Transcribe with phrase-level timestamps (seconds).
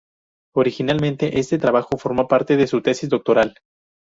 [0.55, 3.53] Originalmente, este trabajo formó parte de su tesis doctoral.